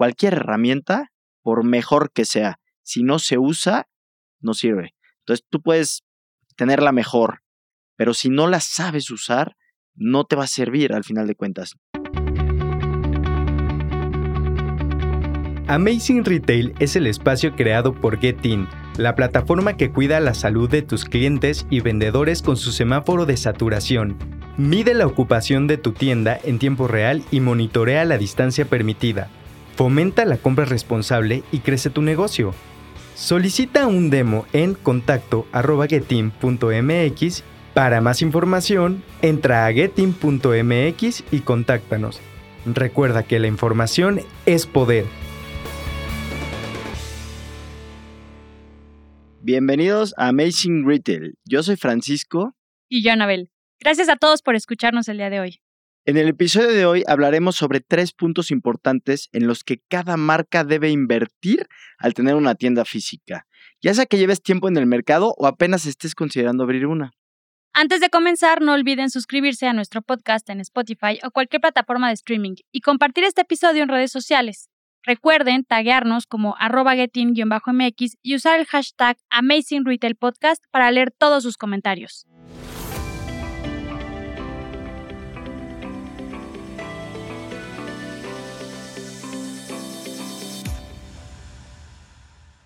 [0.00, 1.12] cualquier herramienta,
[1.42, 3.86] por mejor que sea, si no se usa,
[4.40, 4.94] no sirve.
[5.18, 6.04] Entonces tú puedes
[6.56, 7.42] tener la mejor,
[7.96, 9.58] pero si no la sabes usar,
[9.94, 11.76] no te va a servir al final de cuentas.
[15.68, 20.80] Amazing Retail es el espacio creado por Getin, la plataforma que cuida la salud de
[20.80, 24.16] tus clientes y vendedores con su semáforo de saturación.
[24.56, 29.28] Mide la ocupación de tu tienda en tiempo real y monitorea la distancia permitida.
[29.80, 32.54] Fomenta la compra responsable y crece tu negocio.
[33.14, 37.44] Solicita un demo en contacto.getin.mx.
[37.72, 42.20] Para más información, entra a getin.mx y contáctanos.
[42.66, 45.06] Recuerda que la información es poder.
[49.40, 51.38] Bienvenidos a Amazing Retail.
[51.46, 52.54] Yo soy Francisco.
[52.90, 53.48] Y yo, Anabel.
[53.80, 55.62] Gracias a todos por escucharnos el día de hoy.
[56.06, 60.64] En el episodio de hoy hablaremos sobre tres puntos importantes en los que cada marca
[60.64, 61.68] debe invertir
[61.98, 63.46] al tener una tienda física,
[63.82, 67.12] ya sea que lleves tiempo en el mercado o apenas estés considerando abrir una.
[67.74, 72.14] Antes de comenzar, no olviden suscribirse a nuestro podcast en Spotify o cualquier plataforma de
[72.14, 74.70] streaming y compartir este episodio en redes sociales.
[75.02, 81.42] Recuerden taguearnos como arroba getin-mx y usar el hashtag Amazing Retail Podcast para leer todos
[81.42, 82.26] sus comentarios.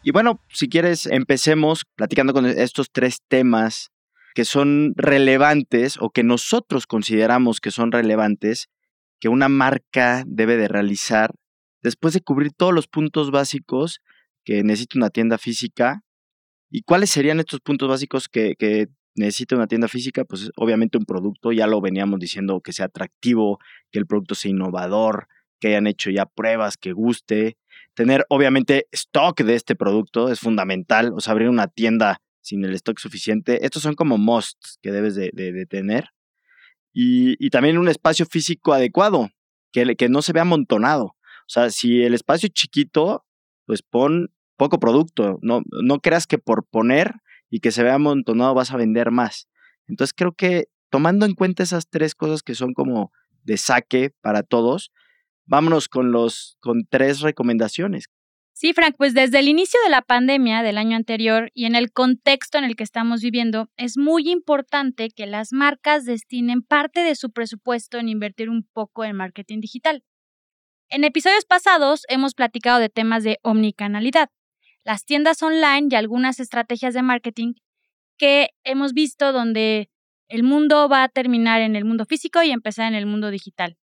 [0.07, 3.91] Y bueno, si quieres, empecemos platicando con estos tres temas
[4.35, 8.69] que son relevantes o que nosotros consideramos que son relevantes
[9.19, 11.33] que una marca debe de realizar
[11.83, 14.03] después de cubrir todos los puntos básicos
[14.45, 16.03] que necesita una tienda física.
[16.71, 20.27] ¿Y cuáles serían estos puntos básicos que, que necesita una tienda física?
[20.27, 23.59] Pues obviamente un producto, ya lo veníamos diciendo, que sea atractivo,
[23.91, 25.29] que el producto sea innovador,
[25.61, 27.57] que hayan hecho ya pruebas, que guste.
[27.95, 32.75] Tener obviamente stock de este producto es fundamental, o sea, abrir una tienda sin el
[32.75, 33.65] stock suficiente.
[33.65, 36.11] Estos son como musts que debes de, tener.
[36.93, 39.31] Y, también un espacio físico adecuado,
[39.73, 41.05] que, que no se vea amontonado.
[41.05, 43.25] O sea, si el espacio es chiquito,
[43.67, 45.39] pues pon poco producto.
[45.43, 47.15] No, no creas que por poner
[47.51, 49.49] y que se vea amontonado vas a vender más.
[49.87, 53.13] Entonces creo que tomando en cuenta esas tres cosas que son como
[53.45, 54.91] de saque para todos,
[55.47, 58.07] vámonos con los con tres recomendaciones.
[58.57, 61.91] Sí, Frank, pues desde el inicio de la pandemia del año anterior y en el
[61.91, 67.17] contexto en el que estamos viviendo, es muy importante que las marcas destinen parte de
[67.17, 70.05] su presupuesto en invertir un poco en marketing digital.
[70.89, 74.29] En episodios pasados hemos platicado de temas de omnicanalidad,
[74.85, 77.55] las tiendas online y algunas estrategias de marketing
[78.17, 79.91] que hemos visto donde
[80.29, 83.77] el mundo va a terminar en el mundo físico y empezar en el mundo digital.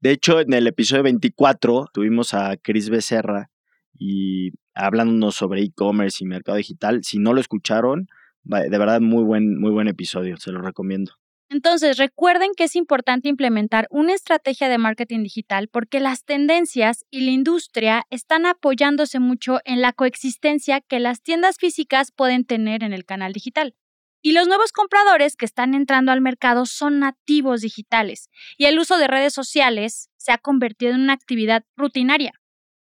[0.00, 3.50] De hecho, en el episodio 24 tuvimos a Cris Becerra
[3.98, 7.04] y hablándonos sobre e-commerce y mercado digital.
[7.04, 8.08] Si no lo escucharon,
[8.44, 11.12] de verdad muy buen, muy buen episodio, se lo recomiendo.
[11.50, 17.22] Entonces, recuerden que es importante implementar una estrategia de marketing digital porque las tendencias y
[17.22, 22.92] la industria están apoyándose mucho en la coexistencia que las tiendas físicas pueden tener en
[22.92, 23.74] el canal digital.
[24.22, 28.98] Y los nuevos compradores que están entrando al mercado son nativos digitales y el uso
[28.98, 32.32] de redes sociales se ha convertido en una actividad rutinaria.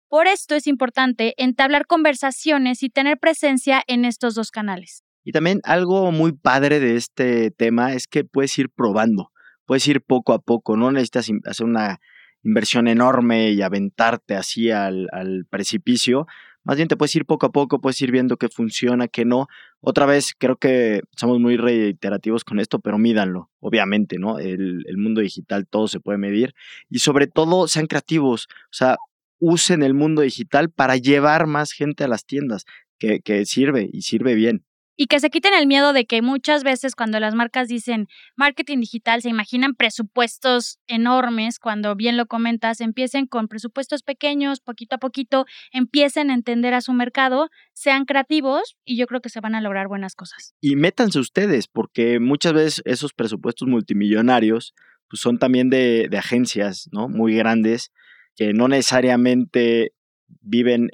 [0.10, 5.04] Por esto es importante entablar conversaciones y tener presencia en estos dos canales.
[5.24, 9.32] Y también algo muy padre de este tema es que puedes ir probando,
[9.66, 12.00] puedes ir poco a poco, no necesitas hacer una
[12.44, 15.08] inversión enorme y aventarte así al,
[15.50, 16.28] precipicio,
[16.64, 19.48] más bien te puedes ir poco a poco, puedes ir viendo qué funciona, qué no.
[19.80, 24.40] Otra vez, creo que somos muy reiterativos con esto, pero mídanlo, obviamente, ¿no?
[24.40, 26.54] El, mundo digital todo se puede medir.
[26.90, 28.98] Y sobre todo, sean creativos, o sea,
[29.40, 32.66] usen el mundo digital para llevar más gente a las tiendas,
[33.00, 34.66] que sirve y sirve bien
[35.02, 38.82] y que se quiten el miedo de que muchas veces cuando las marcas dicen marketing
[38.82, 44.98] digital se imaginan presupuestos enormes, cuando bien lo comentas, empiecen con presupuestos pequeños, poquito a
[44.98, 49.56] poquito, empiecen a entender a su mercado, sean creativos y yo creo que se van
[49.56, 50.54] a lograr buenas cosas.
[50.60, 54.74] Y métanse ustedes, porque muchas veces esos presupuestos multimillonarios
[55.08, 57.08] pues son también de, agencias, ¿no?
[57.08, 57.94] Muy grandes,
[58.36, 59.94] que no necesariamente
[60.42, 60.90] viven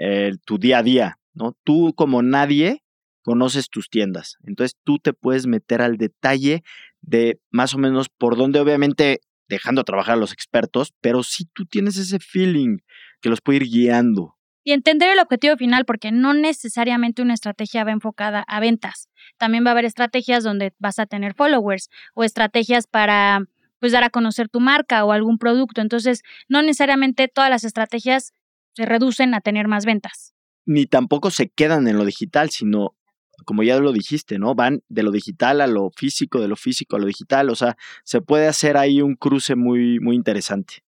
[0.46, 1.58] tu día a día, ¿no?
[1.64, 2.85] Tú como nadie
[3.26, 4.38] conoces tus tiendas.
[4.46, 6.64] Entonces tú te puedes meter al detalle
[7.02, 9.20] de más o menos por dónde, obviamente
[9.50, 12.78] dejando trabajar a los expertos, pero si tú tienes ese feeling
[13.22, 14.38] que los puede ir guiando.
[14.64, 19.10] Y entender el objetivo final, porque no necesariamente una estrategia va enfocada a ventas.
[19.38, 23.42] También va a haber estrategias donde vas a tener followers o estrategias para
[23.80, 25.82] pues dar a conocer tu marca o algún producto.
[25.82, 28.34] Entonces, no necesariamente todas las estrategias
[28.76, 30.34] se reducen a tener más ventas.
[30.66, 32.96] Ni tampoco se quedan en lo digital, sino
[33.44, 34.56] como ya lo dijiste, ¿no?
[34.56, 37.76] Van de lo digital a lo físico, de lo físico a lo digital, o sea,
[38.04, 40.86] se puede hacer ahí un cruce muy, muy interesante.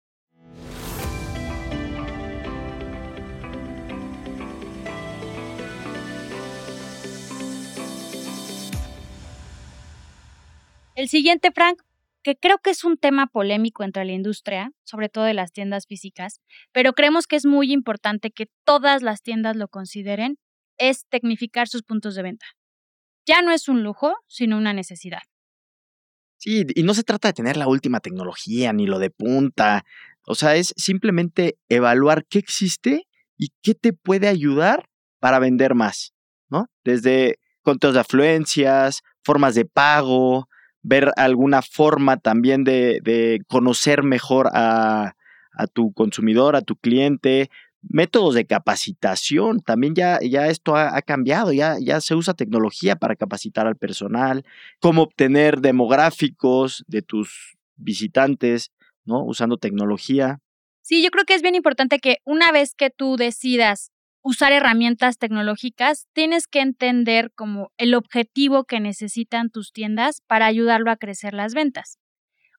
[10.95, 11.81] El siguiente, Frank,
[12.23, 15.85] que creo que es un tema polémico entre la industria, sobre todo de las tiendas
[15.87, 16.39] físicas,
[16.71, 20.37] pero creemos que es muy importante que todas las tiendas lo consideren,
[20.77, 22.45] es tecnificar sus puntos de venta.
[23.25, 25.21] Ya no es un lujo, sino una necesidad.
[26.37, 29.85] Sí, y no se trata de tener la última tecnología ni lo de punta.
[30.25, 34.89] O sea, es simplemente evaluar qué existe y qué te puede ayudar
[35.19, 36.13] para vender más,
[36.49, 36.67] ¿no?
[36.83, 40.49] Desde conteos de afluencias, formas de pago,
[40.81, 45.15] ver alguna forma también de, conocer mejor a,
[45.71, 47.49] tu consumidor, a tu cliente,
[47.89, 53.15] métodos de capacitación, también ya, ya esto ha, cambiado, ya, ya se usa tecnología para
[53.15, 54.45] capacitar al personal,
[54.79, 58.71] cómo obtener demográficos de tus visitantes,
[59.05, 59.23] ¿no?
[59.23, 60.39] Usando tecnología.
[60.81, 63.91] Sí, yo creo que es bien importante que una vez que tú decidas
[64.21, 70.91] usar herramientas tecnológicas, tienes que entender como el objetivo que necesitan tus tiendas para ayudarlo
[70.91, 71.99] a crecer las ventas.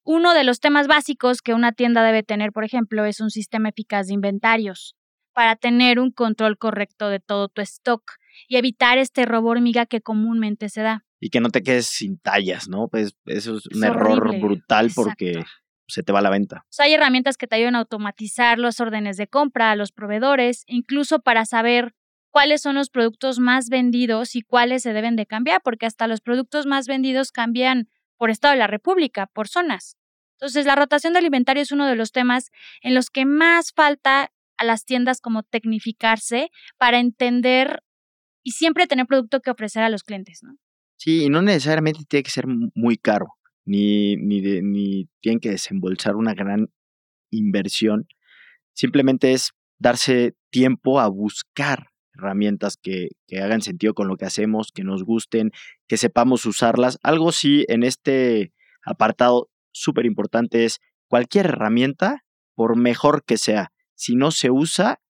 [0.03, 3.71] Uno de los temas básicos que una tienda debe tener, por ejemplo, es un sistema
[3.71, 4.95] eficaz de inventarios
[5.35, 8.13] para tener un control correcto de todo tu stock
[8.49, 11.05] y evitar este robo hormiga que comúnmente se da.
[11.21, 12.89] Y que no te quedes sin tallas, ¿no?
[12.89, 15.43] Pues eso es un error brutal porque
[15.87, 16.65] se te va la venta.
[16.79, 21.21] hay herramientas que te ayudan a automatizar las órdenes de compra a los proveedores, incluso
[21.21, 21.95] para saber
[22.31, 26.21] cuáles son los productos más vendidos y cuáles se deben de cambiar, porque hasta los
[26.21, 29.97] productos más vendidos cambian por estado de la República, por zonas.
[30.33, 32.51] Entonces, la rotación de inventario es uno de los temas
[32.83, 37.81] en los que más falta a las tiendas como tecnificarse para entender
[38.43, 40.57] y siempre tener producto que ofrecer a los clientes, ¿no?
[40.97, 43.27] Sí, y no necesariamente tiene que ser muy caro
[43.65, 46.69] ni, ni, tienen que desembolsar una gran
[47.31, 48.07] inversión.
[48.75, 54.71] Simplemente es darse tiempo a buscar herramientas que, que, hagan sentido con lo que hacemos,
[54.73, 55.51] que nos gusten,
[55.89, 56.99] que sepamos usarlas.
[57.03, 58.53] Algo sí en este
[58.85, 62.25] apartado súper importante es cualquier herramienta,
[62.55, 63.73] por mejor que sea,
[64.05, 65.01] si no se usa,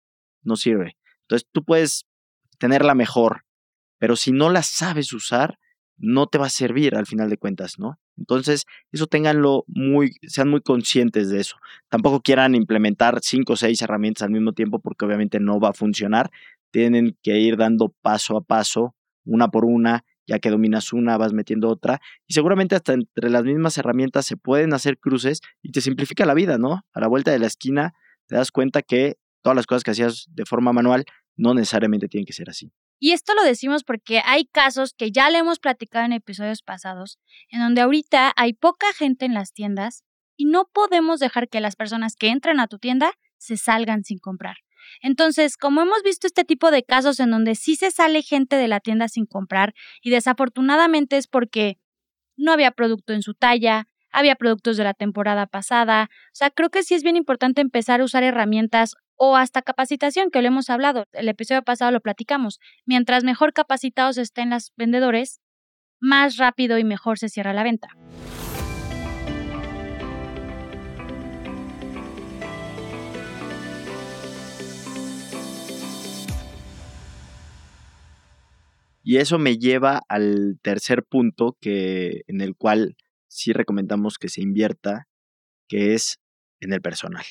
[0.45, 0.97] no sirve.
[1.23, 2.07] Entonces tú puedes
[2.59, 3.45] tenerla mejor,
[3.99, 5.59] pero si no la sabes usar,
[5.97, 7.99] no te va a servir al final de cuentas, ¿no?
[8.17, 11.57] Entonces, eso tenganlo muy, sean muy conscientes de eso.
[11.89, 15.73] Tampoco quieran implementar cinco o seis herramientas al mismo tiempo porque obviamente no va a
[15.73, 16.31] funcionar.
[16.71, 18.95] Tienen que ir dando paso a paso,
[19.25, 22.01] una por una, ya que dominas una, vas metiendo otra.
[22.29, 26.35] Y seguramente hasta entre las mismas herramientas se pueden hacer cruces y te simplifica la
[26.35, 26.85] vida, ¿no?
[26.93, 27.95] A la vuelta de la esquina
[28.27, 31.05] te das cuenta que todas las cosas que hacías de forma manual
[31.37, 32.73] no necesariamente tienen que ser así.
[32.99, 37.19] Y esto lo decimos porque hay casos que ya le hemos platicado en episodios pasados,
[37.51, 40.05] en donde ahorita hay poca gente en las tiendas
[40.37, 44.19] y no podemos dejar que las personas que entran a tu tienda se salgan sin
[44.19, 44.57] comprar.
[45.01, 48.69] Entonces, como hemos visto este tipo de casos en donde sí se sale gente de
[48.69, 51.79] la tienda sin comprar y desafortunadamente es porque
[52.37, 56.09] no había producto en su talla, había productos de la temporada pasada.
[56.09, 60.31] O sea, creo que sí es bien importante empezar a usar herramientas o hasta capacitación,
[60.31, 61.07] que lo hemos hablado.
[61.13, 62.61] El episodio pasado lo platicamos.
[62.87, 65.41] Mientras mejor capacitados estén los vendedores,
[66.01, 67.89] más rápido y mejor se cierra la venta.
[79.03, 82.97] Y eso me lleva al tercer punto que en el cual
[83.35, 85.09] sí recomendamos que se invierta,
[85.69, 86.21] que es
[86.61, 87.25] en el personal.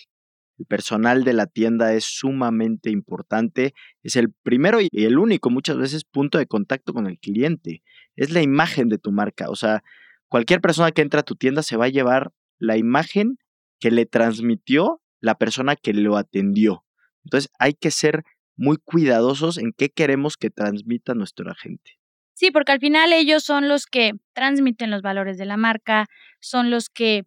[0.59, 5.77] El personal de la tienda es sumamente importante, es el primero y el único muchas
[5.77, 7.83] veces punto de contacto con el cliente,
[8.15, 9.83] es la imagen de tu marca, o sea,
[10.27, 13.37] cualquier persona que entra a tu tienda se va a llevar la imagen
[13.79, 16.85] que le transmitió la persona que lo atendió.
[17.23, 18.23] Entonces hay que ser
[18.55, 22.02] muy cuidadosos en qué queremos que transmita nuestra gente.
[22.33, 26.07] Sí, porque al final ellos son los que transmiten los valores de la marca,
[26.39, 27.23] son los que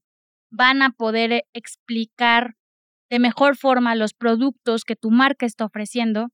[0.50, 2.54] van a poder eh, explicar
[3.08, 6.28] de mejor forma los productos que tu marca está ofreciendo.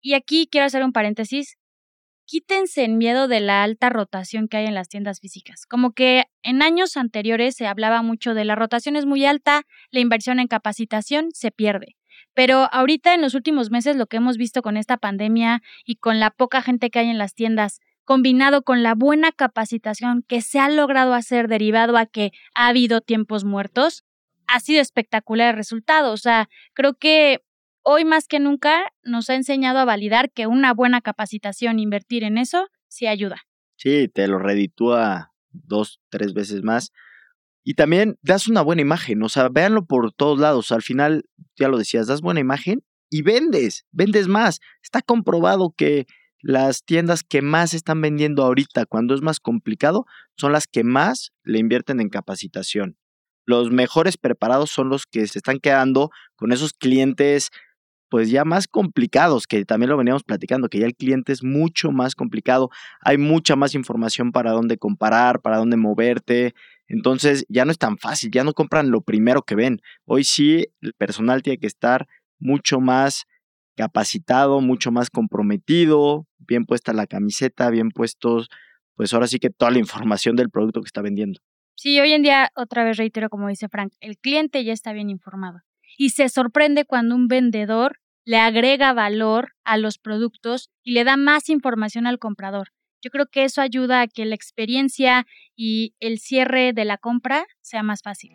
[0.00, 1.56] Y aquí quiero hacer un paréntesis.
[2.26, 5.64] Quítense el miedo de la alta rotación que hay en las tiendas físicas.
[5.66, 10.00] Como que en años anteriores se hablaba mucho de la rotación es muy alta, la
[10.00, 11.96] inversión en capacitación se pierde.
[12.34, 16.20] Pero ahorita en los últimos meses lo que hemos visto con esta pandemia y con
[16.20, 20.58] la poca gente que hay en las tiendas, combinado con la buena capacitación que se
[20.58, 24.04] ha logrado hacer derivado a que ha habido tiempos muertos,
[24.46, 26.12] ha sido espectacular el resultado.
[26.12, 27.44] O sea, creo que
[27.82, 32.38] hoy más que nunca nos ha enseñado a validar que una buena capacitación, invertir en
[32.38, 33.42] eso, sí ayuda.
[33.76, 36.92] Sí, te lo reditúa dos, tres veces más.
[37.64, 40.70] Y también das una buena imagen, o sea, véanlo por todos lados.
[40.70, 41.24] Al final,
[41.56, 44.60] ya lo decías, das buena imagen y vendes, vendes más.
[44.80, 46.06] Está comprobado que
[46.40, 51.32] las tiendas que más están vendiendo ahorita cuando es más complicado son las que más
[51.42, 52.96] le invierten en capacitación.
[53.46, 57.50] Los mejores preparados son los que se están quedando con esos clientes
[58.08, 61.90] pues ya más complicados, que también lo veníamos platicando, que ya el cliente es mucho
[61.90, 66.54] más complicado, hay mucha más información para dónde comparar, para dónde moverte,
[66.86, 69.80] entonces ya no es tan fácil, ya no compran lo primero que ven.
[70.04, 72.06] Hoy sí el personal tiene que estar
[72.38, 73.26] mucho más
[73.76, 78.48] capacitado, mucho más comprometido, bien puesta la camiseta, bien puestos,
[78.94, 81.40] pues ahora sí que toda la información del producto que está vendiendo.
[81.74, 85.10] Sí, hoy en día, otra vez reitero, como dice Frank, el cliente ya está bien
[85.10, 85.60] informado
[85.98, 91.16] y se sorprende cuando un vendedor le agrega valor a los productos y le da
[91.16, 92.68] más información al comprador.
[93.02, 97.46] Yo creo que eso ayuda a que la experiencia y el cierre de la compra
[97.60, 98.32] sea más fácil.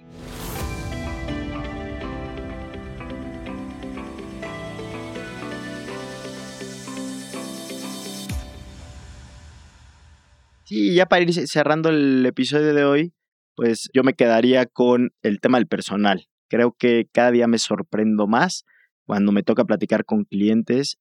[10.71, 13.13] Sí, ya para ir cerrando el episodio de hoy,
[13.57, 16.29] pues yo me quedaría con el tema del personal.
[16.49, 18.63] Creo que cada día me sorprendo más
[19.05, 20.97] cuando me toca platicar con clientes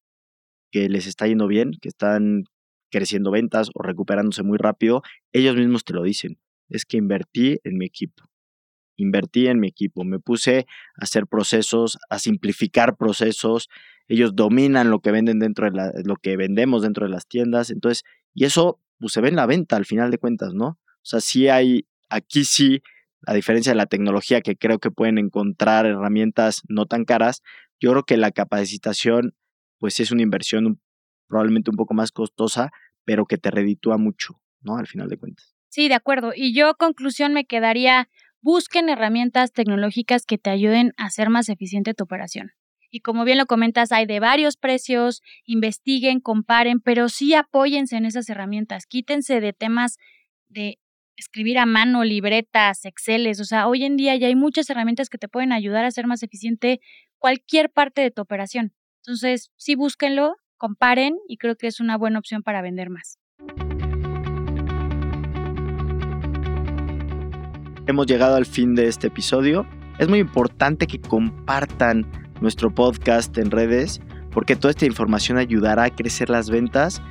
[0.73, 2.43] que les está yendo bien, que están
[2.91, 6.37] creciendo ventas o recuperándose muy rápido, ellos mismos te lo dicen.
[6.67, 8.25] Es que invertí en mi equipo.
[8.97, 10.03] Invertí en mi equipo.
[10.03, 10.67] Me puse
[10.99, 13.69] a hacer procesos, a simplificar procesos.
[14.09, 17.69] Ellos dominan lo que venden dentro de lo que vendemos dentro de las tiendas.
[17.69, 20.67] Entonces, y eso pues, se ve en la venta al final de cuentas, ¿no?
[20.67, 22.81] O sea, sí hay, aquí sí
[23.25, 27.41] a diferencia de la tecnología que creo que pueden encontrar herramientas no tan caras,
[27.79, 29.35] yo creo que la capacitación
[29.79, 30.79] pues es una inversión
[31.27, 32.71] probablemente un poco más costosa,
[33.03, 34.77] pero que te reditúa mucho, ¿no?
[34.77, 35.55] Al final de cuentas.
[35.69, 36.33] Sí, de acuerdo.
[36.35, 38.09] Y yo conclusión me quedaría,
[38.41, 42.51] busquen herramientas tecnológicas que te ayuden a hacer más eficiente tu operación.
[42.91, 48.05] Y como bien lo comentas, hay de varios precios, investiguen, comparen, pero sí apóyense en
[48.05, 49.97] esas herramientas, quítense de temas
[50.49, 50.77] de
[51.15, 55.17] escribir a mano, libretas, Exceles, o sea, hoy en día ya hay muchas herramientas que
[55.17, 56.81] te pueden ayudar a hacer más eficiente
[57.17, 58.73] cualquier parte de tu operación.
[59.05, 63.19] Entonces, sí búsquenlo, comparen y creo que es una buena opción para vender más.
[67.87, 69.65] Hemos llegado al fin de este episodio.
[69.97, 72.05] Es muy importante que compartan
[72.41, 77.01] nuestro podcast en redes porque toda esta información ayudará a crecer las ventas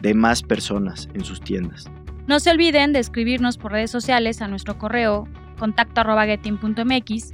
[0.00, 1.90] de más personas en sus tiendas.
[2.26, 5.28] No se olviden de escribirnos por redes sociales a nuestro correo
[5.58, 7.32] contacto.getin.mx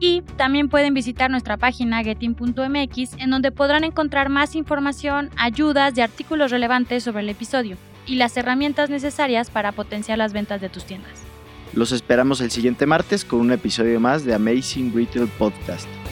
[0.00, 6.00] y también pueden visitar nuestra página getin.mx en donde podrán encontrar más información, ayudas y
[6.00, 7.76] artículos relevantes sobre el episodio
[8.06, 11.12] y las herramientas necesarias para potenciar las ventas de tus tiendas.
[11.74, 15.88] Los esperamos el siguiente martes con un episodio más de Amazing Retail Podcast.